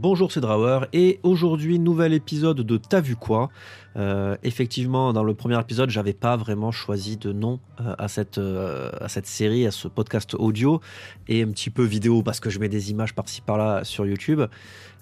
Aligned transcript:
Bonjour, 0.00 0.30
c'est 0.30 0.40
Drawer 0.40 0.82
et 0.92 1.18
aujourd'hui 1.24 1.80
nouvel 1.80 2.12
épisode 2.12 2.58
de 2.58 2.76
T'as 2.76 3.00
vu 3.00 3.16
quoi? 3.16 3.50
Euh, 3.96 4.36
Effectivement, 4.44 5.12
dans 5.12 5.24
le 5.24 5.34
premier 5.34 5.58
épisode, 5.58 5.90
j'avais 5.90 6.12
pas 6.12 6.36
vraiment 6.36 6.70
choisi 6.70 7.16
de 7.16 7.32
nom 7.32 7.58
euh, 7.80 7.96
à 7.98 8.06
cette 8.06 8.38
euh, 8.38 8.92
à 9.00 9.08
cette 9.08 9.26
série, 9.26 9.66
à 9.66 9.72
ce 9.72 9.88
podcast 9.88 10.36
audio 10.38 10.80
et 11.26 11.42
un 11.42 11.48
petit 11.48 11.70
peu 11.70 11.82
vidéo 11.82 12.22
parce 12.22 12.38
que 12.38 12.48
je 12.48 12.60
mets 12.60 12.68
des 12.68 12.92
images 12.92 13.12
par-ci 13.12 13.40
par-là 13.40 13.82
sur 13.82 14.06
YouTube. 14.06 14.40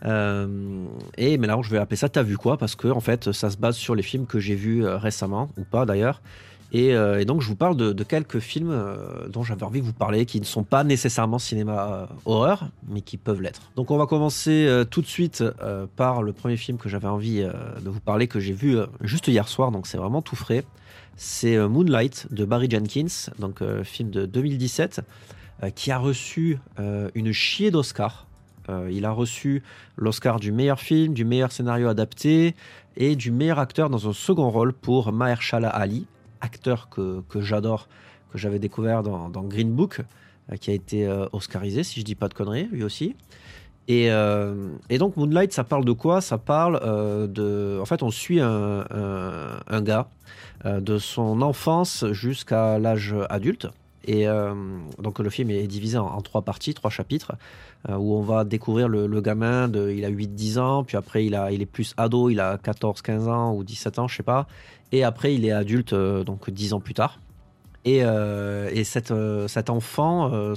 Et 0.03 1.37
mais 1.37 1.47
là, 1.47 1.59
je 1.61 1.71
vais 1.71 1.77
appeler 1.77 1.97
ça 1.97 2.09
T'as 2.09 2.23
vu 2.23 2.39
quoi? 2.39 2.57
Parce 2.57 2.75
que 2.75 2.89
en 2.89 3.01
fait, 3.01 3.33
ça 3.33 3.51
se 3.51 3.59
base 3.59 3.77
sur 3.77 3.95
les 3.95 4.03
films 4.03 4.25
que 4.25 4.39
j'ai 4.39 4.55
vus 4.55 4.83
récemment 4.87 5.51
ou 5.59 5.65
pas 5.65 5.85
d'ailleurs. 5.85 6.23
Et, 6.73 6.95
euh, 6.95 7.21
et 7.21 7.25
donc, 7.25 7.43
je 7.43 7.49
vous 7.49 7.57
parle 7.57 7.77
de, 7.77 8.05
quelques 8.05 8.39
films 8.39 8.71
euh, 8.71 9.29
dont 9.29 9.43
j'avais 9.43 9.63
envie 9.63 9.81
de 9.81 9.87
vous 9.87 9.93
parler, 9.93 10.27
qui 10.27 10.41
ne 10.41 10.45
sont 10.45 10.65
pas 10.65 10.85
nécessairement 10.85 11.39
cinéma 11.39 11.93
euh, 11.93 12.07
horreur, 12.25 12.69
mais 12.89 13.01
qui 13.01 13.17
peuvent 13.17 13.41
l'être. 13.41 13.71
Donc, 13.77 13.91
on 13.91 13.97
va 13.97 14.07
commencer 14.07 14.85
tout 14.91 15.03
de 15.03 15.07
suite 15.07 15.45
par 15.97 16.23
le 16.23 16.33
premier 16.33 16.57
film 16.57 16.79
que 16.79 16.89
j'avais 16.89 17.09
envie 17.09 17.43
de 17.43 17.89
vous 17.89 18.01
parler, 18.01 18.27
que 18.27 18.41
j'ai 18.41 18.53
vu 18.53 18.77
juste 19.01 19.29
hier 19.29 19.49
soir, 19.49 19.71
donc 19.71 19.87
c'est 19.87 19.99
vraiment 19.99 20.23
tout 20.23 20.37
frais. 20.37 20.65
C'est 21.17 21.57
Moonlight 21.57 22.27
de 22.31 22.45
Barry 22.45 22.69
Jenkins, 22.71 23.31
donc 23.39 23.63
film 23.85 24.11
de 24.11 24.27
2017, 24.27 25.01
euh, 25.63 25.71
qui 25.71 25.91
a 25.91 25.99
reçu 25.99 26.59
une 27.15 27.33
chier 27.33 27.71
d'Oscar. 27.71 28.27
Il 28.91 29.05
a 29.05 29.13
reçu 29.13 29.63
l'Oscar 29.97 30.41
du 30.41 30.51
meilleur 30.51 30.81
film, 30.81 31.15
du 31.15 31.25
meilleur 31.25 31.53
scénario 31.53 31.87
adapté 31.89 32.57
et 32.97 33.15
du 33.15 33.31
meilleur 33.31 33.61
acteur 33.61 33.91
dans 33.91 34.09
un 34.09 34.13
second 34.13 34.51
rôle 34.51 34.73
pour 34.73 35.13
Mahershala 35.13 35.69
Ali, 35.69 36.07
acteur 36.47 36.89
que, 36.89 37.21
que 37.29 37.41
j'adore, 37.41 37.89
que 38.31 38.39
j'avais 38.39 38.59
découvert 38.59 39.03
dans, 39.03 39.43
Green 39.45 39.73
Book, 39.73 40.01
euh, 40.51 40.57
qui 40.57 40.71
a 40.71 40.75
été 40.75 41.07
euh, 41.07 41.27
oscarisé, 41.33 41.83
si 41.83 42.01
je 42.01 42.05
dis 42.05 42.15
pas 42.15 42.29
de 42.29 42.35
conneries, 42.35 42.69
lui 42.73 42.85
aussi. 42.85 43.17
Et, 43.89 44.11
euh, 44.11 44.71
et 44.91 44.99
donc 44.99 45.17
Moonlight, 45.17 45.53
ça 45.53 45.65
parle 45.65 45.85
de 45.85 45.93
quoi? 45.93 46.21
Ça 46.21 46.39
parle 46.39 46.81
de... 47.31 47.79
En 47.81 47.85
fait, 47.85 48.03
on 48.03 48.11
suit 48.11 48.41
un, 48.41 48.85
un, 49.69 49.81
gars 49.83 50.09
de 50.65 50.99
son 50.99 51.41
enfance 51.43 52.05
jusqu'à 52.11 52.81
l'âge 52.81 53.15
adulte. 53.31 53.69
Et 54.07 54.29
euh, 54.29 54.55
donc 54.99 55.19
le 55.19 55.31
film 55.31 55.51
est 55.51 55.67
divisé 55.67 55.99
en, 55.99 56.21
trois 56.21 56.43
parties, 56.43 56.75
trois 56.75 56.91
chapitres, 56.91 57.33
euh, 57.89 57.97
où 57.97 58.15
on 58.15 58.23
va 58.23 58.45
découvrir 58.45 58.89
le, 58.89 59.21
gamin, 59.21 59.71
il 59.73 60.05
a 60.05 60.11
8-10 60.11 60.59
ans, 60.59 60.85
puis 60.85 60.97
après 60.97 61.27
il, 61.27 61.35
est 61.35 61.67
plus 61.67 61.93
ado, 61.97 62.31
il 62.31 62.39
a 62.41 62.57
14-15 62.57 63.29
ans 63.29 63.55
ou 63.55 63.65
17 63.65 63.99
ans, 63.99 64.09
je 64.09 64.17
sais 64.17 64.23
pas. 64.23 64.47
Et 64.93 65.03
après 65.03 65.35
il 65.35 65.45
est 65.45 65.51
adulte, 65.51 65.93
euh, 65.93 66.23
donc 66.23 66.51
10 66.51 66.73
ans 66.73 66.81
plus 66.81 66.95
tard. 66.95 67.19
Et, 67.85 68.03
cet 68.85 69.11
enfant 69.71 70.55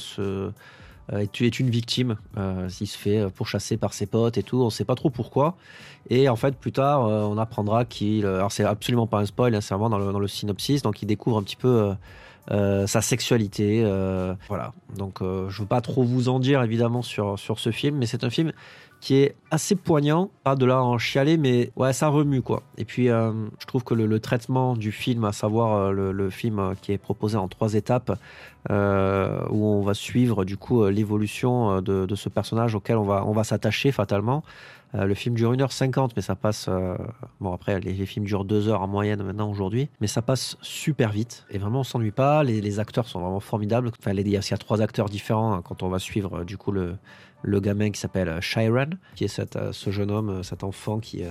est, 1.11 1.59
une 1.59 1.69
victime. 1.69 2.15
Il 2.35 2.87
se 2.87 2.97
fait 2.97 3.27
pourchasser 3.35 3.77
par 3.77 3.93
ses 3.93 4.07
potes 4.07 4.39
et 4.39 4.43
tout. 4.43 4.57
On 4.63 4.71
sait 4.71 4.83
pas 4.83 4.95
trop 4.95 5.11
pourquoi. 5.11 5.55
Et 6.09 6.27
en 6.27 6.35
fait, 6.35 6.55
plus 6.55 6.71
tard, 6.71 7.01
on 7.01 7.37
apprendra 7.37 7.85
qu'il. 7.85 8.25
Alors, 8.25 8.51
c'est 8.51 8.63
absolument 8.63 9.05
pas 9.05 9.19
un 9.19 9.27
spoil, 9.27 9.53
hein, 9.53 9.61
c'est 9.61 9.75
vraiment 9.75 9.91
dans 9.91 10.17
le 10.17 10.27
synopsis. 10.27 10.81
Donc, 10.81 11.03
il 11.03 11.05
découvre 11.05 11.37
un 11.37 11.43
petit 11.43 11.55
peu 11.55 11.93
euh, 12.51 12.87
sa 12.87 13.01
sexualité. 13.01 13.83
euh, 13.85 14.33
voilà. 14.47 14.73
Donc, 14.97 15.21
euh, 15.21 15.49
je 15.49 15.61
veux 15.61 15.67
pas 15.67 15.81
trop 15.81 16.03
vous 16.03 16.29
en 16.29 16.39
dire, 16.39 16.63
évidemment, 16.63 17.01
sur, 17.01 17.37
sur 17.37 17.59
ce 17.59 17.71
film. 17.71 17.97
Mais 17.97 18.05
c'est 18.05 18.23
un 18.23 18.29
film 18.29 18.51
qui 19.01 19.15
est 19.15 19.35
assez 19.51 19.75
poignant. 19.75 20.29
Pas 20.43 20.55
de 20.55 20.65
là 20.65 20.83
en 20.83 20.97
chialer, 20.97 21.37
mais 21.37 21.71
ouais, 21.75 21.93
ça 21.93 22.07
remue, 22.09 22.41
quoi. 22.41 22.63
Et 22.77 22.85
puis, 22.85 23.09
euh, 23.09 23.31
je 23.59 23.65
trouve 23.65 23.83
que 23.83 23.93
le, 23.93 24.19
traitement 24.19 24.75
du 24.75 24.91
film, 24.91 25.23
à 25.25 25.31
savoir 25.31 25.91
le, 25.91 26.11
le 26.11 26.29
film 26.29 26.73
qui 26.81 26.91
est 26.91 26.97
proposé 26.97 27.37
en 27.37 27.47
trois 27.47 27.75
étapes, 27.75 28.11
où 28.69 28.73
on 28.73 29.81
va 29.81 29.93
suivre 29.93 30.43
du 30.43 30.57
coup 30.57 30.85
l'évolution 30.87 31.81
de, 31.81 32.05
de 32.05 32.15
ce 32.15 32.27
personnage 32.27 32.75
auquel 32.75 32.97
on 32.97 33.03
va, 33.03 33.23
on 33.25 33.31
va 33.31 33.43
s'attacher 33.43 33.91
fatalement. 33.91 34.43
Euh, 34.95 35.05
le 35.05 35.13
film 35.13 35.35
dure 35.35 35.53
1h50, 35.53 36.11
mais 36.15 36.21
ça 36.21 36.35
passe. 36.35 36.67
euh, 36.67 36.95
bon, 37.39 37.53
après, 37.53 37.79
les, 37.79 37.93
films 38.05 38.25
durent 38.25 38.45
2 38.45 38.69
heures 38.69 38.81
en 38.81 38.87
moyenne 38.87 39.21
maintenant 39.21 39.49
aujourd'hui, 39.49 39.89
mais 40.01 40.07
ça 40.07 40.21
passe 40.21 40.57
super 40.61 41.11
vite. 41.11 41.45
Et 41.51 41.57
vraiment, 41.57 41.81
on 41.81 41.83
s'ennuie 41.83 42.11
pas. 42.11 42.43
Les, 42.43 42.79
acteurs 42.79 43.07
sont 43.07 43.19
vraiment 43.19 43.39
formidables. 43.39 43.91
Enfin, 43.99 44.13
il 44.13 44.27
y 44.27 44.37
a 44.37 44.57
trois 44.57 44.81
acteurs 44.81 45.09
différents 45.09 45.53
hein, 45.53 45.61
quand 45.63 45.83
on 45.83 45.89
va 45.89 45.99
suivre 45.99 46.39
euh, 46.39 46.43
du 46.43 46.57
coup 46.57 46.71
le, 46.71 46.97
gamin 47.45 47.91
qui 47.91 47.99
s'appelle 47.99 48.41
Shiren, 48.41 48.97
qui 49.15 49.25
est 49.25 49.27
ce 49.27 49.89
jeune 49.91 50.11
homme, 50.11 50.43
cet 50.43 50.63
enfant 50.63 50.99
qui, 50.99 51.23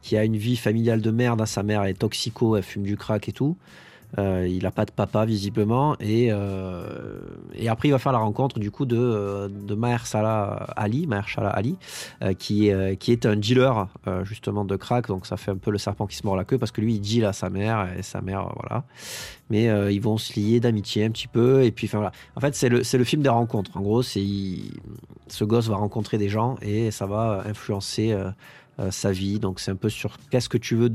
qui 0.00 0.16
a 0.16 0.24
une 0.24 0.36
vie 0.36 0.56
familiale 0.56 1.00
de 1.00 1.10
merde. 1.10 1.40
hein. 1.40 1.46
Sa 1.46 1.62
mère 1.62 1.84
est 1.84 1.94
toxico, 1.94 2.56
elle 2.56 2.62
fume 2.62 2.84
du 2.84 2.96
crack 2.96 3.28
et 3.28 3.32
tout. 3.32 3.56
Euh, 4.18 4.46
il 4.48 4.62
n'a 4.62 4.70
pas 4.70 4.84
de 4.84 4.92
papa 4.92 5.24
visiblement 5.24 5.96
et, 5.98 6.28
euh, 6.30 7.18
et 7.54 7.68
après 7.68 7.88
il 7.88 7.90
va 7.90 7.98
faire 7.98 8.12
la 8.12 8.18
rencontre 8.18 8.60
du 8.60 8.70
coup 8.70 8.86
de, 8.86 8.96
euh, 8.96 9.48
de 9.48 9.76
Ali, 10.76 11.06
Mahershala 11.06 11.50
Ali 11.50 11.76
euh, 12.22 12.32
qui, 12.32 12.68
est, 12.68 12.72
euh, 12.72 12.94
qui 12.94 13.10
est 13.12 13.26
un 13.26 13.36
dealer 13.36 13.88
justement 14.22 14.64
de 14.64 14.76
crack. 14.76 15.08
Donc 15.08 15.26
ça 15.26 15.36
fait 15.36 15.50
un 15.50 15.56
peu 15.56 15.70
le 15.70 15.78
serpent 15.78 16.06
qui 16.06 16.16
se 16.16 16.24
mord 16.24 16.36
la 16.36 16.44
queue 16.44 16.56
parce 16.56 16.70
que 16.70 16.80
lui 16.80 16.94
il 16.94 17.00
deal 17.00 17.24
à 17.24 17.32
sa 17.32 17.50
mère 17.50 17.88
et 17.98 18.02
sa 18.02 18.20
mère 18.20 18.52
voilà. 18.54 18.84
Mais 19.50 19.64
ils 19.92 20.00
vont 20.00 20.18
se 20.18 20.38
lier 20.38 20.60
d'amitié 20.60 21.04
un 21.04 21.10
petit 21.10 21.28
peu 21.28 21.64
et 21.64 21.70
puis 21.72 21.86
enfin 21.86 21.98
voilà. 21.98 22.12
En 22.36 22.40
fait 22.40 22.54
c'est 22.54 22.68
le, 22.68 22.82
le 22.90 23.04
film 23.04 23.22
des 23.22 23.28
rencontres. 23.28 23.76
En 23.76 23.80
gros 23.80 24.02
c'est 24.02 24.24
ce 25.28 25.44
gosse 25.44 25.68
va 25.68 25.76
rencontrer 25.76 26.16
des 26.18 26.28
gens 26.28 26.56
et 26.62 26.90
ça 26.90 27.06
va 27.06 27.42
influencer 27.46 28.16
euh, 28.78 28.90
sa 28.90 29.10
vie. 29.10 29.38
Donc 29.38 29.58
c'est 29.58 29.70
un 29.70 29.76
peu 29.76 29.88
sur 29.88 30.18
qu'est-ce 30.30 30.50
que 30.50 30.58
tu 30.58 30.76
veux 30.76 30.94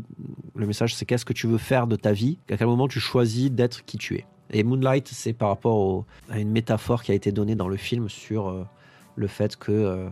le 0.55 0.67
message 0.67 0.93
c'est 0.93 1.05
qu'est-ce 1.05 1.25
que 1.25 1.33
tu 1.33 1.47
veux 1.47 1.57
faire 1.57 1.87
de 1.87 1.95
ta 1.95 2.11
vie 2.11 2.37
à 2.51 2.57
quel 2.57 2.67
moment 2.67 2.87
tu 2.87 2.99
choisis 2.99 3.49
d'être 3.49 3.85
qui 3.85 3.97
tu 3.97 4.17
es. 4.17 4.25
Et 4.51 4.63
Moonlight 4.63 5.07
c'est 5.07 5.33
par 5.33 5.49
rapport 5.49 6.05
à 6.29 6.37
une 6.37 6.51
métaphore 6.51 7.01
qui 7.01 7.11
a 7.11 7.15
été 7.15 7.31
donnée 7.31 7.55
dans 7.55 7.67
le 7.67 7.77
film 7.77 8.07
sur 8.07 8.49
euh, 8.49 8.65
le 9.15 9.25
fait 9.25 9.55
que 9.55 9.71
euh, 9.71 10.09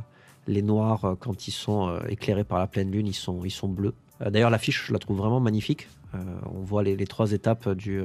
les 0.48 0.64
noirs 0.64 1.16
quand 1.20 1.48
ils 1.48 1.52
sont 1.52 1.96
éclairés 2.08 2.44
par 2.44 2.58
la 2.58 2.66
pleine 2.66 2.90
lune 2.90 3.06
ils 3.06 3.14
sont, 3.14 3.46
ils 3.46 3.52
sont 3.52 3.68
bleus. 3.68 3.94
D'ailleurs 4.20 4.50
l'affiche 4.50 4.88
je 4.88 4.94
la 4.94 4.98
trouve 4.98 5.18
vraiment 5.18 5.40
magnifique. 5.40 5.88
On 6.14 6.62
voit 6.64 6.82
les, 6.82 7.06
trois 7.06 7.34
étapes 7.34 7.70
du 7.70 8.02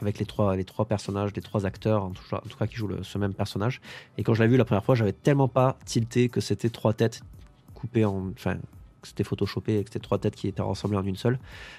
avec 0.00 0.20
les 0.20 0.26
trois, 0.26 0.54
les 0.54 0.64
trois 0.64 0.84
personnages, 0.84 1.32
les 1.34 1.42
trois 1.42 1.66
acteurs, 1.66 2.04
en 2.04 2.10
tout, 2.10 2.22
cas 2.56 2.66
qui 2.68 2.76
jouent 2.76 3.02
ce 3.02 3.18
même 3.18 3.34
personnage. 3.34 3.80
Et 4.16 4.22
quand 4.22 4.32
je 4.32 4.44
l'ai 4.44 4.48
vu 4.48 4.56
la 4.56 4.64
première 4.64 4.84
fois, 4.84 4.94
j'avais 4.94 5.12
tellement 5.12 5.48
pas 5.48 5.76
tilté 5.84 6.28
que 6.28 6.40
c'était 6.40 6.70
trois 6.70 6.92
têtes 6.92 7.22
coupées 7.80 8.04
en. 8.04 8.30
Enfin, 8.36 8.56
que 9.00 9.08
c'était 9.08 9.24
photoshopé 9.24 9.78
et 9.78 9.84
que 9.84 9.90
c'était 9.90 10.02
trois 10.02 10.18
têtes 10.18 10.36
qui 10.36 10.48
étaient 10.48 10.62
rassemblées 10.62 10.98
en 10.98 11.04
une 11.04 11.16
seule. 11.16 11.38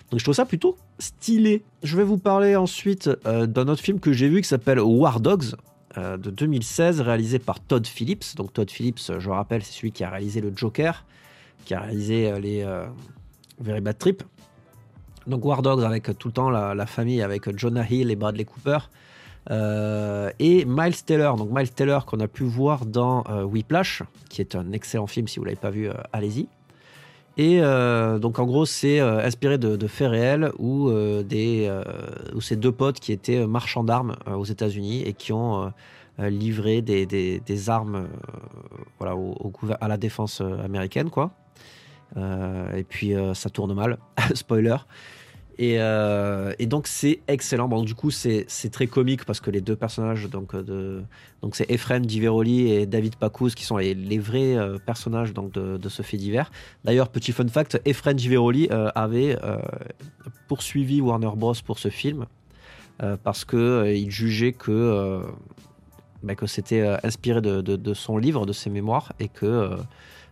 Donc 0.10 0.20
je 0.20 0.26
trouve 0.26 0.36
ça 0.36 0.46
plutôt 0.46 0.78
stylé. 1.00 1.64
Je 1.84 1.96
vais 1.98 2.04
vous 2.04 2.18
parler 2.18 2.56
ensuite 2.56 3.10
euh, 3.26 3.46
d'un 3.46 3.68
autre 3.68 3.82
film 3.82 4.00
que 4.00 4.12
j'ai 4.12 4.28
vu 4.28 4.42
qui 4.42 4.48
s'appelle 4.48 4.80
War 4.80 5.20
Dogs. 5.20 5.56
euh, 5.98 6.18
de 6.18 6.30
2016, 6.30 7.02
réalisé 7.02 7.38
par 7.38 7.60
Todd 7.60 7.86
Phillips. 7.86 8.36
Donc 8.36 8.54
Todd 8.54 8.70
Phillips, 8.72 9.10
euh, 9.10 9.20
je 9.20 9.30
rappelle, 9.30 9.62
c'est 9.64 9.74
celui 9.74 9.92
qui 9.92 10.04
a 10.04 10.10
réalisé 10.10 10.40
le 10.42 10.54
Joker, 10.56 11.06
qui 11.66 11.74
a 11.74 11.82
réalisé 11.82 12.40
les 12.40 12.66
Very 13.60 13.82
Bad 13.82 13.98
Trip. 13.98 14.24
Donc 15.28 15.46
War 15.46 15.62
Dogs 15.62 15.84
avec 15.84 16.18
tout 16.18 16.30
le 16.30 16.34
temps 16.34 16.50
la, 16.50 16.86
famille 16.86 17.22
avec 17.22 17.56
Jonah 17.58 17.86
Hill 17.88 18.10
et 18.10 18.16
Bradley 18.16 18.46
Cooper. 18.46 18.80
Euh, 19.50 20.30
et 20.40 20.66
Miles 20.66 21.04
Taylor, 21.04 21.36
donc 21.36 21.50
Miles 21.52 21.72
Taylor 21.72 22.06
qu'on 22.06 22.20
a 22.20 22.28
pu 22.28 22.44
voir 22.44 22.86
dans 22.86 23.24
euh, 23.30 23.44
Whiplash, 23.44 24.04
qui 24.30 24.42
est 24.42 24.56
un 24.56 24.72
excellent 24.72 25.08
film, 25.08 25.28
si 25.28 25.40
vous 25.40 25.46
l'avez 25.46 25.58
pas 25.58 25.72
vu, 25.72 25.90
euh, 25.90 25.94
allez-y. 26.14 26.48
Et 27.38 27.62
donc 28.20 28.38
en 28.40 28.46
gros 28.46 28.66
c'est 28.66 29.00
inspiré 29.00 29.58
de, 29.58 29.88
faits 29.88 30.12
réels 30.12 30.52
où, 30.60 30.90
euh, 30.90 31.24
des, 31.24 31.72
où 32.36 32.42
ces 32.42 32.58
deux 32.58 32.74
potes 32.74 33.00
qui 33.00 33.14
étaient 33.14 33.48
marchands 33.48 33.86
d'armes 33.86 34.18
aux 34.28 34.44
États-Unis 34.44 35.02
et 35.04 35.14
qui 35.14 35.32
ont 35.32 35.72
livré 36.20 36.82
des, 36.82 37.06
des- 37.06 37.70
armes 37.70 38.10
voilà, 39.00 39.16
au, 39.16 39.54
à 39.80 39.88
la 39.88 39.96
défense 39.96 40.42
américaine 40.42 41.10
quoi. 41.10 41.32
Et 42.18 42.84
puis 42.84 43.14
ça 43.34 43.50
tourne 43.50 43.74
mal, 43.74 43.98
spoiler. 44.36 44.76
Et, 45.58 45.76
euh, 45.80 46.54
et 46.60 46.66
donc 46.66 46.88
c'est 46.88 47.20
excellent. 47.28 47.68
Du 47.84 47.96
coup 47.96 48.12
c'est 48.12 48.46
très 48.72 48.88
comique 48.88 49.26
parce 49.26 49.40
que 49.40 49.52
les 49.52 49.62
deux 49.62 49.76
personnages 49.76 50.30
donc 50.30 50.56
euh, 50.56 50.64
de 50.64 51.04
donc 51.42 51.56
c'est 51.56 51.70
Ephraim 51.70 52.02
Diveroli 52.02 52.72
et 52.72 52.86
David 52.86 53.16
Paccouz 53.16 53.56
qui 53.56 53.64
sont 53.64 53.78
les, 53.78 54.20
vrais 54.20 54.56
euh, 54.56 54.78
personnages 54.78 55.34
donc 55.34 55.52
de, 55.52 55.90
ce 55.90 56.02
fait 56.02 56.18
divers. 56.18 56.52
D'ailleurs 56.84 57.10
petit 57.10 57.32
fun 57.32 57.48
fact, 57.48 57.82
Ephraim 57.86 58.14
Diveroli 58.14 58.70
euh, 58.72 58.90
avait 58.96 59.38
poursuivi 60.48 61.02
Warner 61.02 61.32
Bros 61.36 61.56
pour 61.66 61.80
ce 61.80 61.90
film 61.90 62.26
parce 63.24 63.46
que 63.46 63.92
il 63.96 64.12
jugeait 64.12 64.54
que 64.54 65.24
bah, 66.22 66.36
que 66.36 66.46
c'était 66.46 66.82
inspiré 67.04 67.42
de, 67.42 67.94
son 67.94 68.18
livre, 68.18 68.46
de 68.46 68.54
ses 68.54 68.70
mémoires 68.70 69.14
et 69.20 69.28
que 69.28 69.76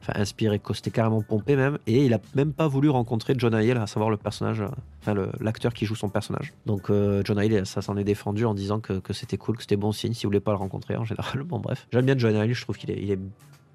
enfin 0.01 0.13
inspiré, 0.16 0.62
c'était 0.74 0.92
carrément 0.92 1.22
pompé 1.22 1.56
même, 1.56 1.78
et 1.86 2.06
il 2.06 2.13
a 2.13 2.19
même 2.36 2.54
pas 2.54 2.68
voulu 2.68 2.90
rencontrer 2.90 3.34
John 3.38 3.54
Hill, 3.54 3.78
à 3.78 3.88
savoir 3.88 4.10
le 4.10 4.18
personnage, 4.18 4.63
enfin 5.01 5.13
l'acteur 5.42 5.74
qui 5.74 5.86
joue 5.86 5.96
son 5.96 6.10
personnage. 6.10 6.54
Donc 6.66 6.90
euh, 6.90 7.22
John 7.25 7.38
Hill, 7.38 7.66
ça 7.66 7.81
s'en 7.81 7.98
est 7.98 8.04
défendu 8.04 8.46
en 8.46 8.54
disant 8.54 8.80
que, 8.80 8.94
que 9.00 9.13
c'était 9.13 9.38
cool, 9.38 9.57
que 9.57 9.63
c'était 9.63 9.75
bon 9.75 9.92
signe, 9.92 10.13
s'il 10.13 10.28
voulait 10.28 10.40
pas 10.40 10.51
le 10.51 10.57
rencontrer 10.57 10.96
en 10.96 11.06
général. 11.06 11.44
Bon 11.44 11.60
bref, 11.60 11.88
j'aime 11.92 12.06
bien 12.06 12.18
John 12.18 12.36
Hill, 12.36 12.54
je 12.54 12.62
trouve 12.62 12.78
qu'il 12.78 12.92
est, 12.92 13.01
il 13.01 13.12
est 13.12 13.19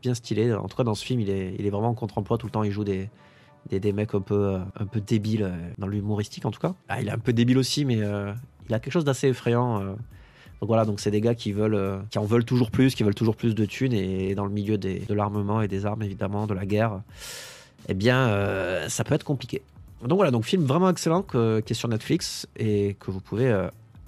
bien 0.02 0.14
stylé. 0.14 0.52
En 0.54 0.66
tout 0.68 0.76
cas 0.76 0.84
dans 0.84 0.94
ce 0.94 1.04
film, 1.04 1.20
il 1.20 1.30
est, 1.30 1.54
il 1.58 1.66
est 1.66 1.70
vraiment 1.70 1.88
en 1.88 1.94
contre-emploi 1.94 2.38
tout 2.38 2.46
le 2.46 2.52
temps. 2.52 2.62
Il 2.62 2.72
joue 2.72 2.84
des, 2.84 3.10
des, 3.70 3.80
des 3.80 3.92
mecs 3.92 4.14
un 4.14 4.20
peu, 4.20 4.34
euh, 4.34 4.58
un 4.78 4.86
peu 4.86 5.00
débiles, 5.00 5.44
euh, 5.44 5.56
dans 5.78 5.86
l'humoristique 5.86 6.46
en 6.46 6.50
tout 6.50 6.60
cas. 6.60 6.74
Ah, 6.88 7.02
il 7.02 7.08
est 7.08 7.12
un 7.12 7.18
peu 7.18 7.32
débile 7.32 7.58
aussi, 7.58 7.84
mais 7.84 7.98
il 7.98 8.74
a 8.74 8.80
quelque 8.80 8.92
chose 8.92 9.04
d'assez 9.04 9.28
effrayant. 9.28 9.94
Donc 10.64 10.68
voilà, 10.68 10.86
donc 10.86 10.98
c'est 10.98 11.10
des 11.10 11.20
gars 11.20 11.34
qui 11.34 11.52
veulent, 11.52 12.00
qui 12.08 12.18
en 12.18 12.24
veulent 12.24 12.46
toujours 12.46 12.70
plus, 12.70 12.94
qui 12.94 13.02
veulent 13.02 13.14
toujours 13.14 13.36
plus 13.36 13.54
de 13.54 13.66
thunes 13.66 13.92
et 13.92 14.34
dans 14.34 14.46
le 14.46 14.50
milieu 14.50 14.78
de 14.78 15.12
l'armement 15.12 15.60
et 15.60 15.68
des 15.68 15.84
armes 15.84 16.02
évidemment, 16.02 16.46
de 16.46 16.54
la 16.54 16.64
guerre, 16.64 17.02
eh 17.86 17.92
bien 17.92 18.88
ça 18.88 19.04
peut 19.04 19.14
être 19.14 19.24
compliqué. 19.24 19.60
Donc 20.08 20.16
voilà, 20.16 20.30
donc 20.30 20.46
film 20.46 20.64
vraiment 20.64 20.88
excellent 20.88 21.22
qui 21.22 21.36
est 21.36 21.74
sur 21.74 21.90
Netflix 21.90 22.48
et 22.56 22.96
que 22.98 23.10
vous 23.10 23.20
pouvez 23.20 23.54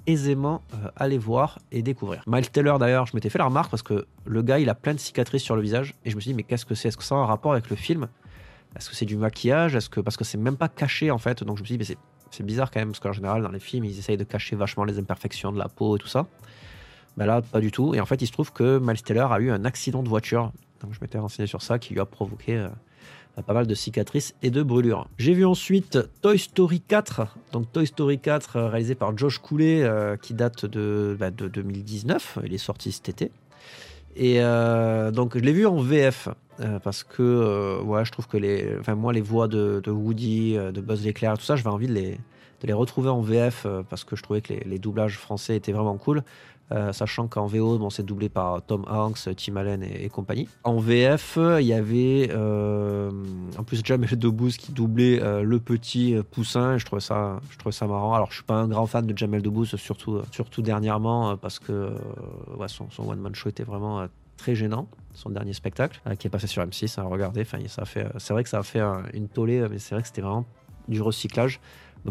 aisément 0.07 0.63
aller 0.95 1.19
voir 1.19 1.59
et 1.71 1.83
découvrir. 1.83 2.23
Miles 2.25 2.49
Taylor 2.49 2.79
d'ailleurs, 2.79 3.05
je 3.05 3.15
m'étais 3.15 3.29
fait 3.29 3.37
la 3.37 3.45
remarque 3.45 3.69
parce 3.69 3.83
que 3.83 4.07
le 4.25 4.41
gars 4.41 4.57
il 4.57 4.67
a 4.71 4.73
plein 4.73 4.95
de 4.95 4.99
cicatrices 4.99 5.43
sur 5.43 5.55
le 5.55 5.61
visage 5.61 5.93
et 6.05 6.09
je 6.09 6.15
me 6.15 6.21
suis 6.21 6.31
dit 6.31 6.35
mais 6.35 6.41
qu'est-ce 6.41 6.65
que 6.65 6.73
c'est? 6.73 6.87
Est-ce 6.87 6.97
que 6.97 7.03
ça 7.03 7.13
a 7.13 7.19
un 7.19 7.27
rapport 7.27 7.51
avec 7.51 7.69
le 7.69 7.75
film? 7.75 8.07
Est-ce 8.75 8.89
que 8.89 8.95
c'est 8.95 9.05
du 9.05 9.15
maquillage? 9.15 9.75
Est-ce 9.75 9.91
parce 9.99 10.17
que 10.17 10.23
c'est 10.23 10.39
même 10.39 10.57
pas 10.57 10.69
caché 10.69 11.11
en 11.11 11.19
fait 11.19 11.43
Donc 11.43 11.57
je 11.57 11.61
me 11.61 11.67
suis 11.67 11.77
dit 11.77 11.77
mais 11.77 11.85
c'est 11.85 11.99
bizarre 12.41 12.71
quand 12.71 12.79
même 12.79 12.89
parce 12.89 12.99
qu'en 12.99 13.13
général 13.13 13.41
dans 13.41 13.51
les 13.51 13.59
films 13.59 13.85
ils 13.85 13.97
essayent 13.97 14.17
de 14.17 14.23
cacher 14.23 14.55
vachement 14.55 14.83
les 14.83 14.99
imperfections 14.99 15.51
de 15.51 15.59
la 15.59 15.67
peau 15.67 15.97
et 15.97 15.99
tout 15.99 16.07
ça. 16.07 16.27
Ben 17.17 17.25
là 17.25 17.41
pas 17.41 17.59
du 17.59 17.71
tout 17.71 17.95
et 17.95 17.99
en 17.99 18.05
fait 18.05 18.21
il 18.21 18.27
se 18.27 18.31
trouve 18.31 18.51
que 18.53 18.79
Miles 18.79 19.01
Taylor 19.01 19.31
a 19.31 19.39
eu 19.39 19.51
un 19.51 19.65
accident 19.65 20.03
de 20.03 20.09
voiture. 20.09 20.51
Donc 20.81 20.93
je 20.93 20.99
m'étais 21.01 21.17
renseigné 21.17 21.47
sur 21.47 21.61
ça 21.61 21.79
qui 21.79 21.93
lui 21.93 21.99
a 21.99 22.05
provoqué 22.05 22.67
pas 23.43 23.53
mal 23.53 23.67
de 23.67 23.75
cicatrices 23.75 24.33
et 24.41 24.49
de 24.49 24.63
brûlures. 24.63 25.07
J'ai 25.17 25.33
vu 25.33 25.45
ensuite 25.45 25.99
Toy 26.21 26.39
Story 26.39 26.81
4, 26.81 27.27
donc 27.51 27.71
Toy 27.71 27.85
Story 27.85 28.19
4 28.19 28.55
euh, 28.55 28.67
réalisé 28.69 28.95
par 28.95 29.15
Josh 29.17 29.39
Coulet 29.39 29.83
euh, 29.83 30.17
qui 30.17 30.33
date 30.33 30.65
de, 30.65 31.15
bah, 31.19 31.31
de 31.31 31.47
2019, 31.47 32.39
il 32.45 32.53
est 32.53 32.57
sorti 32.57 32.91
cet 32.91 33.09
été. 33.09 33.31
Et 34.15 34.41
euh, 34.41 35.11
donc 35.11 35.37
je 35.37 35.43
l'ai 35.43 35.53
vu 35.53 35.67
en 35.67 35.77
VF 35.77 36.29
parce 36.83 37.03
que 37.03 37.81
ouais, 37.81 38.05
je 38.05 38.11
trouve 38.11 38.27
que 38.27 38.37
les, 38.37 38.77
moi 38.95 39.13
les 39.13 39.21
voix 39.21 39.47
de, 39.47 39.81
Woody, 39.87 40.55
de 40.55 40.81
Buzz 40.81 41.03
l'éclair, 41.03 41.37
tout 41.37 41.43
ça, 41.43 41.55
j'avais 41.55 41.69
envie 41.69 41.87
de 41.87 41.93
les, 41.93 42.11
de 42.61 42.67
les 42.67 42.73
retrouver 42.73 43.09
en 43.09 43.21
VF 43.21 43.67
parce 43.89 44.03
que 44.03 44.15
je 44.15 44.23
trouvais 44.23 44.41
que 44.41 44.53
les, 44.53 44.79
doublages 44.79 45.17
français 45.17 45.55
étaient 45.55 45.71
vraiment 45.73 45.97
cool. 45.97 46.23
Euh, 46.73 46.91
sachant 46.91 47.27
qu'en 47.27 47.45
VO, 47.45 47.77
bon, 47.77 47.89
c'est 47.89 48.03
doublé 48.03 48.27
par 48.27 48.61
Tom 48.61 48.83
Hanks, 48.89 49.29
Tim 49.37 49.55
Allen 49.55 49.83
et, 49.83 50.09
compagnie. 50.09 50.49
En 50.65 50.79
VF, 50.79 51.39
il 51.59 51.65
y 51.65 51.71
avait 51.71 52.29
euh, 52.31 53.09
en 53.57 53.63
plus 53.63 53.81
Jamel 53.85 54.19
Debbouze 54.19 54.57
qui 54.57 54.73
doublait 54.73 55.21
euh, 55.23 55.43
le 55.43 55.59
petit 55.59 56.17
poussin. 56.31 56.77
je 56.77 56.85
trouvais 56.85 57.01
ça, 57.01 57.39
je 57.51 57.57
trouvais 57.57 57.71
ça 57.73 57.87
marrant. 57.87 58.13
Alors, 58.13 58.31
je 58.31 58.35
suis 58.35 58.43
pas 58.43 58.55
un 58.55 58.67
grand 58.67 58.85
fan 58.85 59.07
de 59.07 59.17
Jamel 59.17 59.41
Debbouze, 59.41 59.77
surtout, 59.77 60.19
surtout 60.31 60.61
dernièrement, 60.61 61.37
parce 61.37 61.59
que 61.59 61.93
son, 62.67 62.91
son 62.91 63.09
one 63.09 63.19
man 63.19 63.33
show 63.33 63.47
était 63.47 63.63
vraiment 63.63 64.05
très 64.37 64.55
gênant, 64.55 64.87
son 65.13 65.29
dernier 65.29 65.53
spectacle, 65.53 65.99
qui 66.17 66.27
est 66.27 66.29
passé 66.29 66.47
sur 66.47 66.63
M6. 66.63 66.99
Hein, 66.99 67.03
regardez, 67.03 67.41
enfin, 67.41 67.59
ça 67.67 67.85
fait, 67.85 68.07
c'est 68.17 68.33
vrai 68.33 68.43
que 68.43 68.49
ça 68.49 68.59
a 68.59 68.63
fait 68.63 68.81
une 69.13 69.27
tollée, 69.27 69.67
mais 69.69 69.79
c'est 69.79 69.95
vrai 69.95 70.01
que 70.01 70.07
c'était 70.07 70.21
vraiment 70.21 70.45
du 70.87 71.01
recyclage 71.01 71.59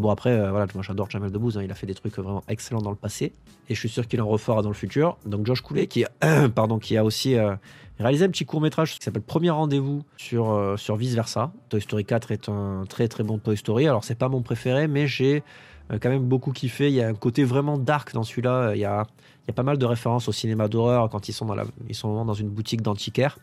bon, 0.01 0.09
après, 0.09 0.31
euh, 0.31 0.51
voilà, 0.51 0.67
moi 0.73 0.83
j'adore 0.83 1.09
Jamel 1.09 1.31
Debbouze, 1.31 1.57
hein, 1.57 1.63
il 1.63 1.71
a 1.71 1.75
fait 1.75 1.87
des 1.87 1.95
trucs 1.95 2.15
vraiment 2.17 2.43
excellents 2.47 2.81
dans 2.81 2.89
le 2.89 2.95
passé, 2.95 3.33
et 3.69 3.75
je 3.75 3.79
suis 3.79 3.89
sûr 3.89 4.07
qu'il 4.07 4.21
en 4.21 4.27
refera 4.27 4.61
dans 4.61 4.69
le 4.69 4.75
futur. 4.75 5.17
Donc 5.25 5.45
Josh 5.45 5.61
Coulet, 5.61 5.87
qui, 5.87 6.05
pardon, 6.55 6.79
qui 6.79 6.97
a 6.97 7.03
aussi 7.03 7.35
euh, 7.35 7.55
réalisé 7.99 8.25
un 8.25 8.29
petit 8.29 8.45
court 8.45 8.61
métrage 8.61 8.97
qui 8.97 9.03
s'appelle 9.03 9.21
Premier 9.21 9.49
Rendez-vous 9.49 10.03
sur, 10.17 10.51
euh, 10.51 10.77
sur 10.77 10.95
Vice 10.95 11.15
Versa. 11.15 11.51
Toy 11.69 11.81
Story 11.81 12.05
4 12.05 12.31
est 12.31 12.49
un 12.49 12.83
très 12.87 13.07
très 13.07 13.23
bon 13.23 13.37
Toy 13.37 13.57
Story. 13.57 13.87
Alors, 13.87 14.03
c'est 14.03 14.17
pas 14.17 14.29
mon 14.29 14.41
préféré, 14.41 14.87
mais 14.87 15.07
j'ai 15.07 15.43
quand 15.89 16.09
même 16.09 16.27
beaucoup 16.27 16.51
kiffé. 16.51 16.89
Il 16.89 16.95
y 16.95 17.01
a 17.01 17.07
un 17.07 17.13
côté 17.13 17.43
vraiment 17.43 17.77
dark 17.77 18.13
dans 18.13 18.23
celui-là. 18.23 18.73
Il 18.75 18.79
y 18.79 18.85
a, 18.85 19.07
il 19.47 19.51
y 19.51 19.51
a 19.51 19.53
pas 19.53 19.63
mal 19.63 19.77
de 19.77 19.85
références 19.85 20.27
au 20.27 20.33
cinéma 20.33 20.67
d'horreur 20.67 21.09
quand 21.09 21.29
ils 21.29 21.33
sont, 21.33 21.45
dans 21.45 21.55
la, 21.55 21.63
ils 21.87 21.95
sont 21.95 22.25
dans 22.25 22.33
une 22.33 22.49
boutique 22.49 22.81
d'antiquaire. 22.81 23.37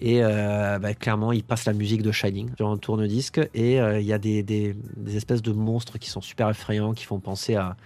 Et 0.00 0.22
euh, 0.22 0.78
bah, 0.80 0.94
clairement, 0.94 1.32
il 1.32 1.44
passe 1.44 1.64
la 1.64 1.72
musique 1.72 2.02
de 2.02 2.10
Shining 2.10 2.50
sur 2.56 2.68
un 2.68 2.76
tourne-disque. 2.76 3.40
Et 3.54 3.80
euh, 3.80 4.00
il 4.00 4.06
y 4.06 4.12
a 4.12 4.18
des, 4.18 4.42
des, 4.42 4.74
espèces 5.14 5.42
de 5.42 5.52
monstres 5.52 5.98
qui 5.98 6.10
sont 6.10 6.20
super 6.20 6.50
effrayants, 6.50 6.92
qui 6.92 7.04
font 7.04 7.20
penser 7.20 7.54
à, 7.54 7.76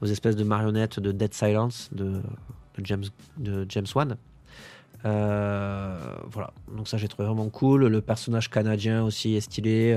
aux 0.00 0.06
espèces 0.06 0.36
de 0.36 0.44
marionnettes 0.44 1.00
de 1.00 1.10
Dead 1.10 1.34
Silence 1.34 1.88
de, 1.92 2.22
de 2.78 2.84
James, 2.84 3.04
de 3.38 3.66
James 3.68 3.86
Wan. 3.94 4.16
Euh, 5.06 5.98
voilà, 6.30 6.52
donc 6.76 6.86
ça 6.86 6.96
j'ai 6.96 7.08
trouvé 7.08 7.26
vraiment 7.26 7.48
cool. 7.48 7.86
Le 7.86 8.00
personnage 8.00 8.50
canadien 8.50 9.02
aussi 9.02 9.34
est 9.34 9.40
stylé. 9.40 9.94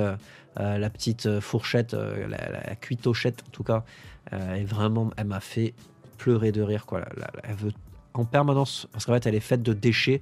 la 0.57 0.89
petite 0.89 1.39
fourchette, 1.41 1.93
la, 1.93 2.49
la, 2.49 2.75
cuitochette 2.75 3.43
en 3.47 3.51
tout 3.51 3.63
cas, 3.63 3.83
est 4.31 4.63
vraiment, 4.63 5.11
elle 5.17 5.27
m'a 5.27 5.41
fait 5.41 5.73
pleurer 6.23 6.53
de 6.53 6.61
rire. 6.61 6.85
Quoi. 6.85 7.01
Elle 7.43 7.55
veut 7.55 7.73
en 8.13 8.25
permanence, 8.25 8.87
parce 8.91 9.05
qu'en 9.05 9.13
fait 9.13 9.25
elle 9.25 9.35
est 9.35 9.47
faite 9.51 9.61
de 9.61 9.73
déchets. 9.73 10.21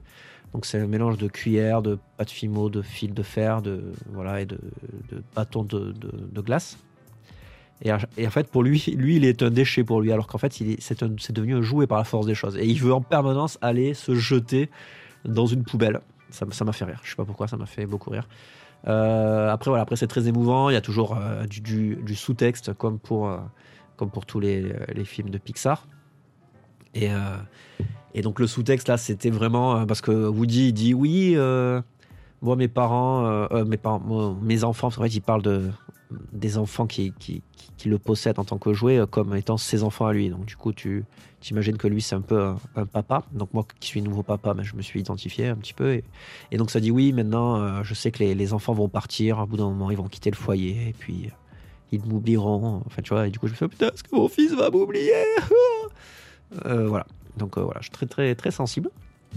Donc 0.53 0.65
c'est 0.65 0.79
un 0.79 0.87
mélange 0.87 1.17
de 1.17 1.27
cuillères, 1.27 1.81
de 1.81 1.99
pâte 2.17 2.31
fimo, 2.31 2.69
de 2.69 2.81
fil 2.81 3.13
de 3.13 3.23
fer, 3.23 3.61
de 3.61 3.93
voilà 4.11 4.41
et 4.41 4.45
de, 4.45 4.57
bâtons 5.35 5.63
de, 5.63 6.41
glace. 6.41 6.77
Et, 7.83 7.91
en 7.91 8.29
fait, 8.29 8.47
pour 8.47 8.61
lui, 8.61 8.93
lui, 8.95 9.15
il 9.15 9.25
est 9.25 9.41
un 9.41 9.49
déchet 9.49 9.83
pour 9.83 10.01
lui, 10.01 10.11
alors 10.11 10.27
qu'en 10.27 10.37
fait, 10.37 10.53
c'est 10.79 11.33
devenu 11.33 11.55
un 11.55 11.63
jouet 11.63 11.87
par 11.87 11.97
la 11.97 12.03
force 12.03 12.27
des 12.27 12.35
choses. 12.35 12.55
Et 12.57 12.65
il 12.65 12.79
veut 12.79 12.93
en 12.93 13.01
permanence 13.01 13.57
aller 13.61 13.95
se 13.95 14.13
jeter 14.13 14.69
dans 15.25 15.47
une 15.47 15.63
poubelle. 15.63 15.99
Ça 16.29 16.45
m'a 16.45 16.73
fait 16.73 16.85
rire. 16.85 16.99
Je 17.03 17.09
sais 17.09 17.15
pas 17.15 17.25
pourquoi, 17.25 17.47
ça 17.47 17.57
m'a 17.57 17.65
fait 17.65 17.87
beaucoup 17.87 18.11
rire. 18.11 18.27
Euh, 18.87 19.49
après, 19.49 19.71
voilà, 19.71 19.81
après 19.81 19.95
c'est 19.95 20.07
très 20.07 20.27
émouvant. 20.27 20.69
Il 20.69 20.73
y 20.73 20.77
a 20.77 20.81
toujours 20.81 21.17
euh, 21.17 21.45
du, 21.47 22.15
sous-texte, 22.15 22.73
comme 22.73 22.99
pour, 22.99 23.29
euh, 23.29 23.37
comme 24.01 24.09
pour 24.09 24.25
tous 24.25 24.39
les, 24.39 24.73
les, 24.95 25.05
films 25.05 25.29
de 25.29 25.37
Pixar. 25.37 25.87
Et, 26.95 27.09
et 28.13 28.21
donc 28.21 28.39
le 28.39 28.47
sous-texte 28.47 28.87
là, 28.87 28.97
c'était 28.97 29.29
vraiment 29.29 29.77
euh, 29.77 29.85
parce 29.85 30.01
que 30.01 30.27
Woody 30.27 30.73
dit 30.73 30.93
oui, 30.93 31.33
euh, 31.35 31.81
moi 32.41 32.55
mes 32.55 32.67
parents, 32.67 33.25
euh, 33.25 33.65
mes 34.41 34.63
enfants, 34.63 34.87
en 34.87 34.91
fait 34.91 35.07
il 35.07 35.21
parle 35.21 35.41
de 35.41 35.69
des 36.33 36.57
enfants 36.57 36.87
qui, 36.87 37.13
le 37.85 37.97
possèdent 37.97 38.37
en 38.37 38.43
tant 38.43 38.57
que 38.57 38.73
jouet 38.73 38.99
comme 39.09 39.33
étant 39.33 39.55
ses 39.55 39.83
enfants 39.83 40.07
à 40.07 40.13
lui. 40.13 40.29
Donc 40.29 40.45
du 40.45 40.57
coup 40.57 40.73
tu 40.73 41.05
t'imagines 41.39 41.77
que 41.77 41.87
lui 41.87 42.01
c'est 42.01 42.15
un 42.15 42.21
peu 42.21 42.53
un, 42.75 42.85
papa. 42.85 43.23
Donc 43.31 43.53
moi 43.53 43.65
qui 43.79 43.87
suis 43.87 44.01
nouveau 44.01 44.21
papa, 44.21 44.53
mais 44.53 44.65
je 44.65 44.75
me 44.75 44.81
suis 44.81 44.99
identifié 44.99 45.47
un 45.47 45.55
petit 45.55 45.73
peu. 45.73 46.01
Et, 46.51 46.57
donc 46.57 46.69
ça 46.69 46.81
dit 46.81 46.91
oui, 46.91 47.13
maintenant 47.13 47.81
je 47.83 47.93
sais 47.93 48.11
que 48.11 48.19
les, 48.19 48.35
les, 48.35 48.51
enfants 48.51 48.73
vont 48.73 48.89
partir, 48.89 49.39
à 49.39 49.45
bout 49.45 49.55
d'un 49.55 49.69
moment 49.69 49.89
ils 49.89 49.97
vont 49.97 50.09
quitter 50.09 50.31
le 50.31 50.35
foyer 50.35 50.89
et 50.89 50.93
puis 50.93 51.29
ils 51.91 52.03
m'oublieront. 52.05 52.83
Enfin 52.85 53.01
tu 53.01 53.13
vois, 53.13 53.27
et 53.27 53.31
du 53.31 53.39
coup 53.39 53.47
je 53.47 53.51
me 53.51 53.57
fais 53.57 53.67
putain, 53.67 53.87
est-ce 53.87 54.03
que 54.03 54.15
mon 54.15 54.27
fils 54.27 54.53
va 54.53 54.69
m'oublier 54.69 55.23
Voilà. 56.65 57.05
Donc 57.37 57.57
euh, 57.57 57.61
voilà, 57.61 57.79
je 57.79 57.85
suis 57.85 57.91
très 57.91 58.05
très 58.05 58.35
très 58.35 58.51
sensible. 58.51 58.89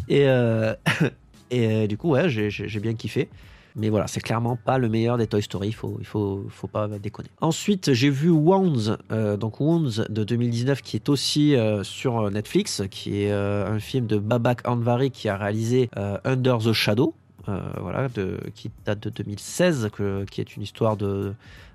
Et, 0.08 0.26
euh, 0.26 0.74
et 1.50 1.66
euh, 1.66 1.86
du 1.86 1.96
coup, 1.96 2.10
ouais, 2.10 2.28
j'ai 2.28 2.80
bien 2.80 2.94
kiffé. 2.94 3.28
Mais 3.76 3.88
voilà, 3.88 4.06
c'est 4.06 4.20
clairement 4.20 4.54
pas 4.54 4.78
le 4.78 4.88
meilleur 4.88 5.18
des 5.18 5.26
Toy 5.26 5.42
Story, 5.42 5.66
il 5.66 5.74
faut, 5.74 5.96
il 5.98 6.06
faut, 6.06 6.46
faut 6.48 6.68
pas 6.68 6.86
déconner. 6.86 7.28
Ensuite, 7.40 7.92
j'ai 7.92 8.08
vu 8.08 8.30
Wounds, 8.30 8.98
donc 9.36 9.58
Wounds 9.58 10.06
de 10.08 10.22
2019, 10.22 10.80
qui 10.80 10.94
est 10.94 11.08
aussi 11.08 11.56
sur 11.82 12.30
Netflix, 12.30 12.82
qui 12.88 13.22
est 13.22 13.32
un 13.32 13.80
film 13.80 14.06
de 14.06 14.18
Babak 14.18 14.68
Anvari 14.68 15.10
qui 15.10 15.28
a 15.28 15.36
réalisé 15.36 15.90
Under 16.24 16.58
the 16.58 16.72
Shadow, 16.72 17.16
voilà, 17.48 18.08
de, 18.14 18.38
qui 18.54 18.70
date 18.84 19.00
de 19.00 19.10
2016, 19.10 19.88
que, 19.92 20.24
qui 20.30 20.40
est 20.40 20.54
une 20.54 20.62
histoire 20.62 20.96
de, 20.96 21.06
euh, 21.06 21.32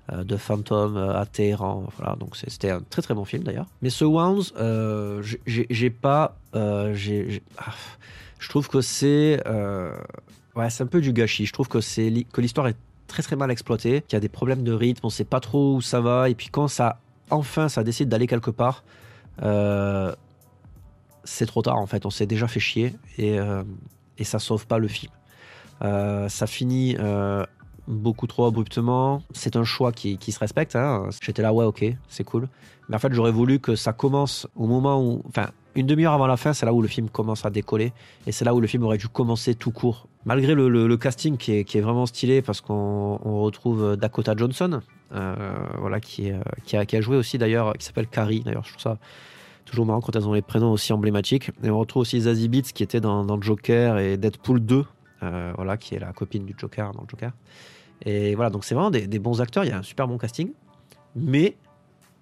de 0.08 0.36
fantômes 0.36 0.96
euh, 0.96 1.18
à 1.18 1.26
Téhéran. 1.26 1.84
Voilà, 1.96 2.16
donc 2.16 2.36
c'était 2.36 2.70
un 2.70 2.80
très 2.80 3.02
très 3.02 3.14
bon 3.14 3.24
film 3.24 3.44
d'ailleurs. 3.44 3.66
Mais 3.82 3.90
ce 3.90 4.04
Wounds, 4.04 4.52
euh, 4.56 5.22
j'ai 5.46 5.90
pas. 5.90 6.36
j'ai 6.54 7.42
ah, 7.58 7.72
je 8.38 8.48
trouve 8.48 8.68
que 8.68 8.80
c'est. 8.80 9.42
ouais, 10.56 10.70
c'est 10.70 10.82
un 10.82 10.86
peu 10.86 11.00
du 11.00 11.12
gâchis. 11.12 11.46
Je 11.46 11.52
trouve 11.52 11.68
que, 11.68 11.78
que 11.78 12.40
l'histoire 12.40 12.68
est 12.68 12.76
très 13.06 13.22
très 13.22 13.36
mal 13.36 13.50
exploitée, 13.50 14.02
qu'il 14.02 14.16
y 14.16 14.18
a 14.18 14.20
des 14.20 14.28
problèmes 14.28 14.62
de 14.62 14.72
rythme, 14.72 15.06
on 15.06 15.10
sait 15.10 15.24
pas 15.24 15.40
trop 15.40 15.76
où 15.76 15.80
ça 15.80 16.00
va, 16.00 16.28
et 16.28 16.34
puis 16.34 16.48
quand 16.48 16.68
ça. 16.68 16.98
Enfin, 17.32 17.68
ça 17.68 17.84
décide 17.84 18.08
d'aller 18.08 18.26
quelque 18.26 18.50
part. 18.50 18.82
c'est 21.22 21.46
trop 21.46 21.62
tard 21.62 21.76
en 21.76 21.86
fait, 21.86 22.04
on 22.06 22.10
s'est 22.10 22.26
déjà 22.26 22.48
fait 22.48 22.58
chier 22.58 22.94
et, 23.18 23.38
et 24.18 24.24
ça 24.24 24.40
sauve 24.40 24.66
pas 24.66 24.78
le 24.78 24.88
film. 24.88 25.12
ça 25.80 26.46
finit 26.48 26.96
beaucoup 27.90 28.26
trop 28.26 28.46
abruptement. 28.46 29.22
C'est 29.32 29.56
un 29.56 29.64
choix 29.64 29.92
qui, 29.92 30.18
se 30.20 30.38
respecte. 30.38 30.76
Hein. 30.76 31.08
J'étais 31.20 31.42
là, 31.42 31.52
ouais, 31.52 31.64
ok, 31.64 31.84
c'est 32.08 32.24
cool. 32.24 32.48
Mais 32.88 32.96
en 32.96 32.98
fait, 32.98 33.12
j'aurais 33.12 33.32
voulu 33.32 33.58
que 33.58 33.76
ça 33.76 33.92
commence 33.92 34.46
au 34.56 34.66
moment 34.66 35.02
où. 35.02 35.22
Enfin, 35.28 35.50
une 35.76 35.86
demi-heure 35.86 36.12
avant 36.12 36.26
la 36.26 36.36
fin, 36.36 36.52
c'est 36.52 36.66
là 36.66 36.72
où 36.72 36.82
le 36.82 36.88
film 36.88 37.08
commence 37.08 37.44
à 37.44 37.50
décoller. 37.50 37.92
Et 38.26 38.32
c'est 38.32 38.44
là 38.44 38.54
où 38.54 38.60
le 38.60 38.66
film 38.66 38.82
aurait 38.82 38.98
dû 38.98 39.08
commencer 39.08 39.54
tout 39.54 39.70
court. 39.70 40.08
Malgré 40.24 40.54
le, 40.54 40.96
casting 40.96 41.36
qui 41.36 41.52
est, 41.52 41.80
vraiment 41.80 42.06
stylé, 42.06 42.42
parce 42.42 42.60
qu'on 42.60 43.16
retrouve 43.16 43.96
Dakota 43.96 44.34
Johnson, 44.36 44.80
euh, 45.12 45.34
voilà, 45.78 46.00
qui, 46.00 46.32
qui, 46.64 46.76
a, 46.76 46.84
qui, 46.84 46.96
a, 46.96 47.00
joué 47.00 47.16
aussi 47.16 47.38
d'ailleurs, 47.38 47.74
qui 47.74 47.86
s'appelle 47.86 48.08
Carrie. 48.08 48.40
D'ailleurs, 48.40 48.64
je 48.64 48.70
trouve 48.70 48.82
ça 48.82 48.98
toujours 49.64 49.86
marrant 49.86 50.00
quand 50.00 50.14
elles 50.16 50.26
ont 50.26 50.32
les 50.32 50.42
prénoms 50.42 50.72
aussi 50.72 50.92
emblématiques. 50.92 51.50
Et 51.62 51.70
on 51.70 51.78
retrouve 51.78 52.02
aussi 52.02 52.20
Zazie 52.20 52.48
Beats 52.48 52.72
qui 52.74 52.82
était 52.82 53.00
dans, 53.00 53.24
dans 53.24 53.40
Joker 53.40 53.98
et 53.98 54.16
Deadpool 54.16 54.60
2, 54.60 54.84
euh, 55.22 55.52
voilà, 55.56 55.76
qui 55.76 55.94
est 55.94 56.00
la 56.00 56.12
copine 56.12 56.44
du 56.44 56.54
Joker 56.58 56.92
dans 56.92 57.02
le 57.02 57.08
Joker. 57.08 57.32
Et 58.04 58.34
voilà, 58.34 58.50
donc 58.50 58.64
c'est 58.64 58.74
vraiment 58.74 58.90
des, 58.90 59.18
bons 59.18 59.40
acteurs, 59.40 59.64
il 59.64 59.70
y 59.70 59.72
a 59.72 59.78
un 59.78 59.82
super 59.82 60.08
bon 60.08 60.18
casting, 60.18 60.52
mais 61.14 61.56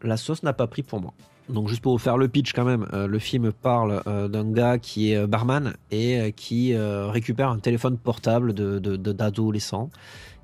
la 0.03 0.17
sauce 0.17 0.43
n'a 0.43 0.53
pas 0.53 0.67
pris 0.67 0.83
pour 0.83 1.01
moi. 1.01 1.13
Donc 1.49 1.69
juste 1.69 1.81
pour 1.81 1.93
vous 1.93 1.99
faire 1.99 2.19
le 2.19 2.29
pitch 2.29 2.53
quand 2.53 2.65
même, 2.65 2.87
euh, 2.93 3.07
le 3.07 3.19
film 3.19 3.53
parle 3.53 4.03
euh, 4.07 4.29
d'un 4.29 4.51
gars 4.51 4.79
qui 4.79 5.13
est 5.13 5.27
barman 5.27 5.75
et 5.91 6.33
qui 6.37 6.77
récupère 6.77 7.49
un 7.49 7.59
téléphone 7.59 7.97
portable 7.97 8.53
de, 8.53 8.79
d'adolescent. 8.97 9.91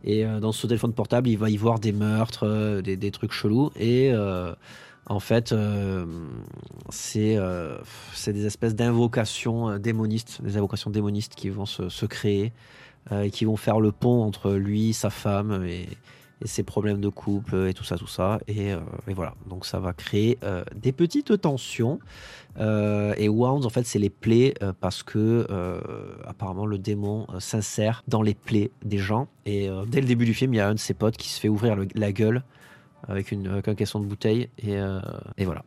Et 0.07 0.25
dans 0.25 0.53
ce 0.53 0.67
téléphone 0.67 0.93
portable, 0.93 1.29
il 1.29 1.39
va 1.39 1.49
y 1.49 1.57
voir 1.57 1.79
des 1.79 1.93
meurtres, 1.93 2.83
des, 2.83 3.11
trucs 3.11 3.33
chelous. 3.33 3.71
Et 3.79 4.13
En 5.07 5.21
fait, 5.21 5.53
euh, 5.53 6.07
c'est 6.89 7.37
euh, 7.37 7.77
des 8.27 8.47
espèces 8.47 8.75
d'invocations 8.75 9.71
euh, 9.71 9.79
démonistes, 9.79 10.41
des 10.43 10.57
invocations 10.57 10.91
démonistes 10.91 11.35
qui 11.35 11.51
vont 11.51 11.67
se, 11.67 12.07
créer 12.07 12.47
euh, 12.47 12.51
et 13.11 13.31
qui 13.31 13.45
vont 13.45 13.57
faire 13.57 13.81
le 13.81 13.93
pont 13.93 14.23
entre 14.23 14.53
lui, 14.53 14.93
sa 14.93 15.11
femme 15.11 15.65
et, 15.65 15.87
ses 16.45 16.63
problèmes 16.63 17.01
de 17.01 17.09
couple 17.09 17.69
et 17.69 17.75
tout 17.75 17.85
ça, 17.85 17.97
tout 17.97 18.07
ça. 18.07 18.41
Et, 18.49 18.73
euh, 18.73 18.81
voilà, 19.09 19.35
donc 19.49 19.67
ça 19.67 19.79
va 19.79 19.93
créer 19.93 20.39
euh, 20.43 20.65
des 20.75 20.93
petites 20.93 21.41
tensions. 21.41 21.99
Euh, 22.59 23.15
et 23.17 23.29
Wounds, 23.29 23.67
en 23.67 23.71
fait, 23.71 23.85
c'est 23.85 23.99
les 23.99 24.11
plaies 24.11 24.55
euh, 24.63 24.73
parce 24.79 25.03
que 25.03 25.47
euh, 25.51 25.81
apparemment 26.27 26.67
le 26.67 26.79
démon 26.79 27.27
euh, 27.33 27.41
s'insère 27.41 28.03
dans 28.09 28.23
les 28.23 28.35
plaies 28.35 28.71
des 28.85 28.99
gens. 28.99 29.29
Et 29.47 29.69
euh, 29.69 29.85
dès 29.87 30.01
le 30.01 30.07
début 30.07 30.25
du 30.25 30.35
film, 30.35 30.55
il 30.55 30.59
y 30.59 30.61
a 30.61 30.69
un 30.69 30.75
de 30.75 30.79
ses 30.79 30.95
potes 30.95 31.17
qui 31.17 31.29
se 31.29 31.41
fait 31.41 31.49
ouvrir 31.49 31.77
la 31.95 32.13
gueule 32.13 32.43
avec, 33.09 33.33
une, 33.33 33.49
un 33.49 33.75
caisson 33.75 34.01
de 34.01 34.07
bouteille. 34.07 34.49
Et, 34.59 34.77
euh, 34.77 35.01
et 35.37 35.45
voilà, 35.45 35.65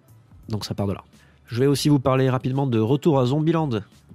donc 0.49 0.65
ça 0.65 0.73
part 0.73 0.87
de 0.87 0.93
là. 0.93 1.03
Je 1.47 1.59
vais 1.61 1.67
aussi 1.67 1.87
vous 1.89 1.99
parler 1.99 2.29
rapidement 2.29 2.67
de 2.67 2.79
Retour 2.79 3.19
à 3.19 3.25
Zombieland, 3.25 3.69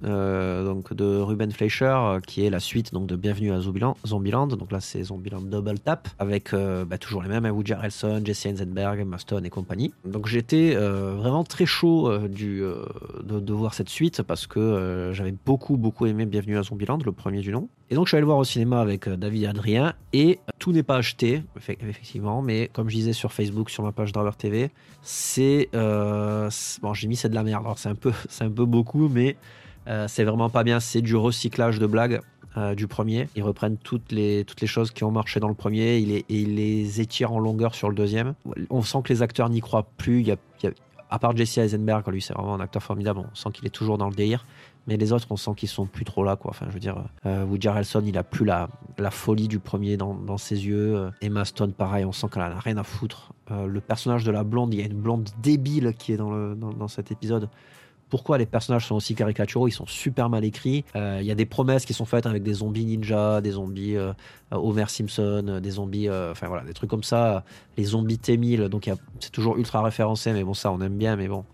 euh, 0.05 0.65
donc 0.65 0.93
de 0.95 1.05
Ruben 1.19 1.51
Fleischer, 1.53 1.85
euh, 1.97 2.21
qui 2.21 2.45
est 2.45 2.51
la 2.51 2.61
suite 2.61 2.93
donc 2.93 3.07
de 3.07 3.17
Bienvenue 3.17 3.53
à 3.53 3.61
Zombieland. 3.61 4.47
Donc 4.47 4.73
là, 4.73 4.81
c'est 4.81 5.03
Zombieland 5.05 5.43
Double 5.43 5.79
Tap, 5.79 6.09
avec 6.19 6.53
euh, 6.53 6.85
bah, 6.85 6.99
toujours 6.99 7.23
les 7.23 7.29
mêmes, 7.29 7.45
hein, 7.45 7.51
Woody 7.51 7.73
Harrelson, 7.73 8.21
Jesse 8.25 8.47
Eisenberg, 8.47 9.01
Emma 9.01 9.17
et 9.45 9.51
compagnie. 9.51 9.93
Donc 10.05 10.27
j'étais 10.27 10.75
vraiment 10.75 11.45
très 11.45 11.67
chaud 11.67 12.11
de, 12.19 13.53
voir 13.53 13.75
cette 13.75 13.89
suite, 13.89 14.23
parce 14.23 14.47
que 14.47 15.11
j'avais 15.13 15.35
beaucoup, 15.45 15.77
beaucoup 15.77 16.07
aimé 16.07 16.27
Bienvenue 16.27 16.59
à 16.59 16.63
Zombieland, 16.63 16.99
le 17.05 17.13
premier 17.13 17.41
du 17.41 17.53
nom. 17.53 17.69
Et 17.91 17.95
donc 17.95 18.07
je 18.07 18.11
suis 18.11 18.17
allé 18.17 18.23
le 18.23 18.27
voir 18.27 18.39
au 18.39 18.45
cinéma 18.45 18.81
avec 18.81 19.09
David 19.09 19.43
et 19.43 19.47
Adrien, 19.47 19.95
et 20.13 20.39
tout 20.59 20.73
n'est 20.73 20.83
pas 20.83 20.97
acheté, 20.97 21.43
effe- 21.59 21.77
effectivement, 21.89 22.41
mais 22.43 22.71
comme 22.73 22.89
je 22.89 22.97
disais 22.97 23.13
sur 23.13 23.33
Facebook, 23.33 23.69
sur 23.71 23.83
ma 23.83 23.93
page 23.93 24.13
Driver 24.13 24.35
TV, 24.37 24.71
c'est... 25.03 25.69
c'est- 26.51 26.81
bon, 26.81 26.95
j'ai 26.95 27.09
mis 27.09 27.17
c'est 27.17 27.29
de 27.29 27.35
la 27.35 27.43
merde, 27.43 27.65
alors 27.65 27.79
c'est 27.79 27.89
un 27.91 27.95
peu, 27.95 28.13
c'est 28.29 28.45
un 28.45 28.51
peu 28.51 28.65
beaucoup, 28.65 29.09
mais 29.09 29.37
euh, 29.89 30.07
c'est 30.09 30.25
vraiment 30.25 30.51
pas 30.51 30.65
bien, 30.65 30.81
c'est 30.81 31.03
du 31.03 31.17
recyclage 31.17 31.79
de 31.79 31.87
blagues. 31.87 32.21
euh, 32.59 32.75
du 32.75 32.87
premier, 32.87 33.29
ils 33.35 33.43
reprennent 33.43 33.79
toutes 33.79 34.13
les, 34.13 34.45
toutes 34.45 34.61
les 34.61 34.67
choses 34.67 34.91
qui 34.91 35.05
ont 35.05 35.11
marché 35.11 35.41
dans 35.41 35.49
le 35.49 35.55
premier 35.55 35.97
ils 35.97 36.09
les, 36.09 36.19
et 36.29 36.43
ils 36.43 36.55
les 36.55 37.01
étirent 37.01 37.33
en 37.33 37.39
longueur 37.39 37.75
sur 37.75 37.89
le 37.89 37.95
deuxième. 37.95 38.35
On 38.69 38.83
sent 38.83 38.99
que 39.05 39.13
les 39.13 39.23
acteurs 39.23 39.49
n'y 39.49 39.61
croient 39.61 39.89
plus. 39.97 40.21
Il 40.21 40.29
y 40.29 40.33
a, 40.33 40.37
à 41.09 41.19
part 41.19 41.35
Jesse 41.35 41.59
Eisenberg, 41.59 42.07
lui 42.09 42.21
c'est 42.21 42.35
vraiment 42.35 42.55
un 42.55 42.61
acteur 42.61 42.83
formidable, 42.83 43.21
on 43.21 43.35
sent 43.35 43.51
qu'il 43.55 43.67
est 43.67 43.71
toujours 43.71 43.97
dans 43.97 44.09
le 44.09 44.15
délire. 44.15 44.45
Mais 44.89 44.97
les 44.97 45.13
autres, 45.13 45.29
on 45.31 45.37
sent 45.37 45.53
qu'ils 45.57 45.69
sont 45.69 45.87
plus 45.87 46.05
trop 46.05 46.25
là, 46.25 46.35
quoi. 46.35 46.51
Enfin, 46.51 46.67
je 46.69 46.75
veux 46.75 46.81
dire, 46.81 47.05
euh, 47.25 47.45
Woody 47.45 47.69
Harrelson, 47.69 48.03
il 48.05 48.19
a 48.19 48.25
plus 48.25 48.45
la, 48.45 48.69
la 48.99 49.13
folie 49.13 49.47
du 49.47 49.61
premier 49.61 49.97
dans, 49.97 50.39
ses 50.39 50.67
yeux. 50.67 51.09
Emma 51.21 51.45
Stone, 51.45 51.73
pareil, 51.73 52.05
on 52.05 52.11
sent 52.11 52.27
qu'elle 52.33 52.43
en 52.43 52.47
a 52.47 52.59
rien 52.59 52.77
à 52.77 52.83
foutre. 52.83 53.33
Le 53.49 53.81
personnage 53.81 54.25
de 54.25 54.33
la 54.33 54.43
blonde, 54.43 54.75
il 54.75 54.81
y 54.81 54.83
a 54.83 54.87
une 54.87 55.01
blonde 55.01 55.29
débile 55.41 55.95
qui 55.97 56.13
est 56.13 56.17
dans, 56.17 56.33
le, 56.33 56.57
dans 56.57 56.89
cet 56.89 57.13
épisode. 57.13 57.49
Pourquoi 58.13 58.37
les 58.37 58.45
personnages 58.45 58.89
sont 58.89 58.97
aussi 58.97 59.15
caricaturaux 59.15 59.69
Ils 59.69 59.73
sont 59.73 59.87
super 59.87 60.29
mal 60.29 60.45
écrits. 60.45 60.85
Euh, 60.97 61.21
Il 61.23 61.27
y 61.27 61.31
a 61.31 61.35
des 61.35 61.47
promesses 61.47 61.87
qui 61.87 61.95
sont 61.95 62.05
faites 62.05 62.27
avec 62.27 62.43
des 62.43 62.53
zombies 62.53 62.85
ninja, 62.85 63.41
des 63.41 63.53
zombies 63.53 63.97
euh, 63.97 64.13
Homer 64.51 64.85
Simpson, 64.89 65.47
euh, 65.49 65.61
des 65.61 65.71
zombies, 65.71 66.11
enfin 66.11 66.47
voilà, 66.47 66.63
des 66.63 66.75
trucs 66.75 66.91
comme 66.91 67.05
ça. 67.05 67.43
Les 67.79 67.85
zombies 67.85 68.19
T1000, 68.19 68.69
donc 68.69 68.91
c'est 69.19 69.33
toujours 69.33 69.57
ultra 69.57 69.81
référencé, 69.81 70.35
mais 70.35 70.45
bon, 70.45 70.53
ça 70.53 70.71
on 70.71 70.83
aime 70.83 70.99
bien, 70.99 71.17
mais 71.17 71.27
bon. 71.27 71.47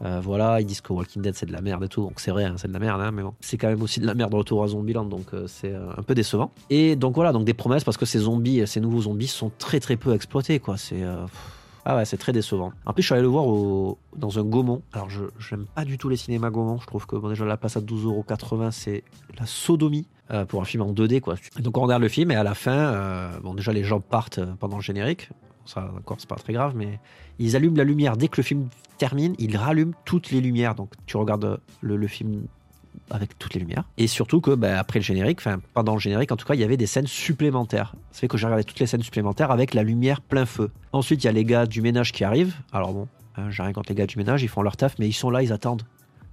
Voilà, 0.00 0.60
ils 0.60 0.66
disent 0.66 0.80
que 0.80 0.92
Walking 0.92 1.22
Dead 1.22 1.36
c'est 1.36 1.46
de 1.46 1.52
la 1.52 1.60
merde 1.60 1.84
et 1.84 1.88
tout, 1.88 2.02
donc 2.02 2.18
c'est 2.18 2.32
vrai, 2.32 2.46
hein, 2.46 2.54
c'est 2.56 2.66
de 2.66 2.72
la 2.72 2.80
merde, 2.80 3.00
hein, 3.00 3.12
mais 3.12 3.22
bon, 3.22 3.34
c'est 3.38 3.56
quand 3.56 3.68
même 3.68 3.82
aussi 3.82 4.00
de 4.00 4.06
la 4.06 4.14
merde 4.14 4.32
de 4.32 4.36
retour 4.36 4.64
à 4.64 4.66
Zombieland, 4.66 5.04
donc 5.04 5.26
c'est 5.46 5.72
un 5.72 6.02
peu 6.02 6.16
décevant. 6.16 6.50
Et 6.68 6.96
donc 6.96 7.14
voilà, 7.14 7.30
donc 7.30 7.44
des 7.44 7.54
promesses 7.54 7.84
parce 7.84 7.96
que 7.96 8.06
ces 8.06 8.18
zombies, 8.18 8.66
ces 8.66 8.80
nouveaux 8.80 9.02
zombies 9.02 9.28
sont 9.28 9.52
très 9.56 9.78
très 9.78 9.96
peu 9.96 10.12
exploités, 10.12 10.58
quoi. 10.58 10.76
C'est 10.76 11.04
ah 11.84 11.96
ouais, 11.96 12.04
c'est 12.04 12.16
très 12.16 12.32
décevant. 12.32 12.72
En 12.86 12.92
plus, 12.92 13.02
je 13.02 13.06
suis 13.06 13.14
allé 13.14 13.22
le 13.22 13.28
voir 13.28 13.44
dans 14.16 14.38
un 14.38 14.44
Gaumont. 14.44 14.82
Alors, 14.92 15.10
je 15.10 15.24
j'aime 15.38 15.66
pas 15.74 15.84
du 15.84 15.98
tout 15.98 16.08
les 16.08 16.16
cinémas 16.16 16.50
Gaumont. 16.50 16.78
Je 16.78 16.86
trouve 16.86 17.06
que 17.06 17.16
bon, 17.16 17.28
déjà 17.28 17.44
la 17.44 17.56
place 17.56 17.76
à 17.76 17.80
12,80€, 17.80 18.70
c'est 18.70 19.02
la 19.38 19.46
sodomie 19.46 20.06
euh, 20.30 20.44
pour 20.44 20.62
un 20.62 20.64
film 20.64 20.82
en 20.82 20.92
2D, 20.92 21.20
quoi. 21.20 21.34
Donc 21.58 21.76
on 21.76 21.82
regarde 21.82 22.02
le 22.02 22.08
film 22.08 22.30
et 22.30 22.36
à 22.36 22.44
la 22.44 22.54
fin, 22.54 22.72
euh, 22.72 23.40
bon 23.40 23.54
déjà 23.54 23.72
les 23.72 23.82
gens 23.82 24.00
partent 24.00 24.38
euh, 24.38 24.54
pendant 24.58 24.76
le 24.76 24.82
générique. 24.82 25.30
Ça, 25.64 25.92
encore, 25.96 26.18
c'est 26.20 26.28
pas 26.28 26.36
très 26.36 26.52
grave, 26.52 26.74
mais 26.76 27.00
ils 27.38 27.56
allument 27.56 27.76
la 27.76 27.84
lumière. 27.84 28.16
Dès 28.16 28.28
que 28.28 28.36
le 28.36 28.42
film 28.42 28.68
termine, 28.98 29.34
ils 29.38 29.56
rallument 29.56 29.92
toutes 30.04 30.30
les 30.30 30.40
lumières. 30.40 30.74
Donc 30.74 30.92
tu 31.06 31.16
regardes 31.16 31.60
le 31.80 32.06
film 32.06 32.46
avec 33.12 33.38
toutes 33.38 33.54
les 33.54 33.60
lumières. 33.60 33.84
Et 33.98 34.06
surtout 34.06 34.40
que 34.40 34.50
bah, 34.52 34.78
après 34.78 34.98
le 34.98 35.04
générique, 35.04 35.38
enfin 35.38 35.60
pendant 35.74 35.94
le 35.94 36.00
générique 36.00 36.32
en 36.32 36.36
tout 36.36 36.46
cas, 36.46 36.54
il 36.54 36.60
y 36.60 36.64
avait 36.64 36.76
des 36.76 36.86
scènes 36.86 37.06
supplémentaires. 37.06 37.94
Ça 38.10 38.20
fait 38.20 38.28
que 38.28 38.36
j'ai 38.36 38.46
regardé 38.46 38.64
toutes 38.64 38.80
les 38.80 38.86
scènes 38.86 39.02
supplémentaires 39.02 39.50
avec 39.50 39.74
la 39.74 39.82
lumière 39.82 40.20
plein 40.20 40.46
feu. 40.46 40.70
Ensuite, 40.92 41.22
il 41.22 41.26
y 41.26 41.30
a 41.30 41.32
les 41.32 41.44
gars 41.44 41.66
du 41.66 41.82
ménage 41.82 42.12
qui 42.12 42.24
arrivent. 42.24 42.54
Alors 42.72 42.92
bon, 42.92 43.08
hein, 43.36 43.50
j'ai 43.50 43.62
rien 43.62 43.72
contre 43.72 43.90
les 43.90 43.94
gars 43.94 44.06
du 44.06 44.18
ménage, 44.18 44.42
ils 44.42 44.48
font 44.48 44.62
leur 44.62 44.76
taf, 44.76 44.98
mais 44.98 45.08
ils 45.08 45.12
sont 45.12 45.30
là, 45.30 45.42
ils 45.42 45.52
attendent 45.52 45.82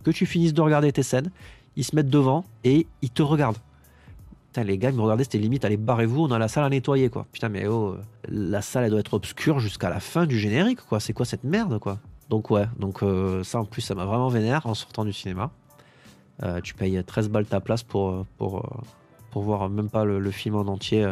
que 0.03 0.12
tu 0.12 0.25
finisses 0.25 0.53
de 0.53 0.62
regarder 0.62 0.91
tes 0.91 1.03
scènes. 1.03 1.31
Ils 1.75 1.83
se 1.83 1.95
mettent 1.95 2.09
devant 2.09 2.45
et 2.63 2.88
ils 3.01 3.09
te 3.09 3.21
regardent. 3.21 3.57
Putain, 4.48 4.63
les 4.63 4.77
gars, 4.77 4.89
ils 4.89 4.95
me 4.95 5.01
regardaient, 5.01 5.24
c'était 5.24 5.38
limite, 5.38 5.63
allez, 5.63 5.77
barrez-vous, 5.77 6.24
on 6.24 6.31
a 6.31 6.39
la 6.39 6.48
salle 6.48 6.63
à 6.63 6.69
nettoyer, 6.69 7.09
quoi. 7.09 7.27
Putain, 7.31 7.50
mais 7.50 7.67
oh, 7.67 7.98
la 8.27 8.63
salle, 8.63 8.86
elle 8.86 8.89
doit 8.89 9.00
être 9.00 9.13
obscure 9.13 9.59
jusqu'à 9.59 9.89
la 9.89 10.00
fin 10.00 10.25
du 10.25 10.39
générique, 10.39 10.81
quoi. 10.81 11.00
C'est 11.00 11.13
quoi 11.13 11.25
cette 11.25 11.43
merde, 11.43 11.77
quoi? 11.77 12.00
Donc, 12.29 12.50
ouais, 12.50 12.65
donc 12.79 13.03
euh, 13.03 13.43
ça, 13.43 13.59
en 13.59 13.65
plus, 13.65 13.81
ça 13.81 13.93
m'a 13.93 14.05
vraiment 14.05 14.27
vénère 14.27 14.65
en 14.65 14.74
sortant 14.74 15.05
du 15.05 15.13
cinéma. 15.13 15.51
Euh, 16.43 16.62
tu 16.62 16.74
payes 16.74 17.01
13 17.05 17.29
balles 17.29 17.46
ta 17.46 17.60
place 17.60 17.84
pour, 17.84 18.10
euh, 18.10 18.25
pour, 18.38 18.60
euh, 18.60 18.81
pour 19.31 19.43
voir 19.43 19.69
même 19.69 19.89
pas 19.89 20.05
le, 20.05 20.31
film 20.31 20.55
en 20.55 20.62
entier 20.62 21.05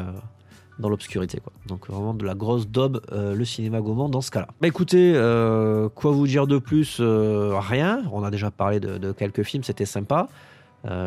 dans 0.80 0.90
l'obscurité, 0.90 1.40
quoi. 1.40 1.52
Donc, 1.68 1.88
vraiment 1.88 2.14
de 2.14 2.26
la 2.26 2.36
grosse 2.36 2.68
daube, 2.68 3.02
le 3.12 3.46
cinéma 3.46 3.82
Gaumont 3.82 4.10
dans 4.10 4.22
ce 4.22 4.32
cas-là. 4.32 4.48
Bah 4.62 4.68
écoutez, 4.68 5.14
quoi 5.96 6.12
vous 6.12 6.28
dire 6.28 6.48
de 6.48 6.58
plus 6.58 7.00
Rien. 7.00 8.04
On 8.12 8.24
a 8.24 8.32
déjà 8.32 8.52
parlé 8.52 8.80
de, 8.80 9.12
quelques 9.12 9.44
films, 9.44 9.64
c'était 9.64 9.86
sympa. 9.86 10.30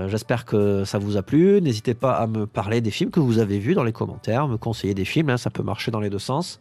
J'espère 0.06 0.44
que 0.44 0.84
ça 0.84 0.98
vous 0.98 1.16
a 1.16 1.22
plu. 1.22 1.60
N'hésitez 1.60 1.94
pas 1.94 2.12
à 2.12 2.26
me 2.26 2.46
parler 2.46 2.80
des 2.80 2.90
films 2.90 3.10
que 3.10 3.20
vous 3.20 3.38
avez 3.38 3.58
vus 3.58 3.74
dans 3.74 3.84
les 3.84 3.92
commentaires, 3.92 4.46
me 4.46 4.56
conseiller 4.56 4.94
des 4.94 5.04
films, 5.04 5.30
hein, 5.30 5.36
ça 5.36 5.50
peut 5.50 5.62
marcher 5.64 5.90
dans 5.90 6.00
les 6.00 6.10
deux 6.10 6.18
sens. 6.20 6.60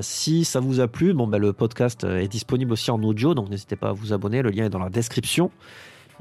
Si 0.00 0.44
ça 0.44 0.58
vous 0.58 0.80
a 0.80 0.88
plu, 0.88 1.14
bon, 1.14 1.28
bah, 1.28 1.38
le 1.38 1.52
podcast 1.52 2.02
est 2.02 2.28
disponible 2.28 2.72
aussi 2.72 2.90
en 2.90 3.00
audio, 3.02 3.34
donc 3.34 3.48
n'hésitez 3.48 3.76
pas 3.76 3.90
à 3.90 3.92
vous 3.92 4.12
abonner, 4.12 4.42
le 4.42 4.50
lien 4.50 4.66
est 4.66 4.70
dans 4.70 4.80
la 4.80 4.90
description. 4.90 5.52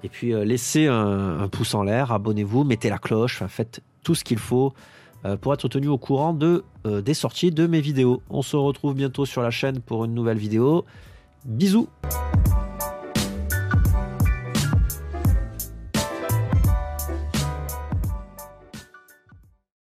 Et 0.03 0.09
puis 0.09 0.33
euh, 0.33 0.45
laissez 0.45 0.87
un, 0.87 1.47
pouce 1.51 1.73
en 1.73 1.83
l'air, 1.83 2.11
abonnez-vous, 2.11 2.63
mettez 2.63 2.89
la 2.89 2.97
cloche, 2.97 3.43
faites 3.47 3.81
tout 4.03 4.15
ce 4.15 4.23
qu'il 4.23 4.39
faut 4.39 4.73
euh, 5.25 5.37
pour 5.37 5.53
être 5.53 5.67
tenu 5.67 5.87
au 5.87 5.97
courant 5.97 6.37
euh, 6.41 7.01
des 7.01 7.13
sorties 7.13 7.51
de 7.51 7.67
mes 7.67 7.81
vidéos. 7.81 8.21
On 8.29 8.41
se 8.41 8.55
retrouve 8.55 8.93
bientôt 8.93 9.25
sur 9.25 9.41
la 9.41 9.51
chaîne 9.51 9.79
pour 9.79 10.05
une 10.05 10.13
nouvelle 10.13 10.37
vidéo. 10.37 10.85
Bisous 11.45 11.87